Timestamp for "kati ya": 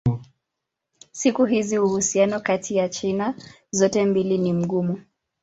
2.39-2.89